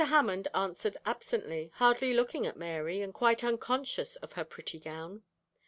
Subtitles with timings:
[0.05, 5.21] Hammond answered absently, hardly looking at Mary, and quite unconscious of her pretty gown.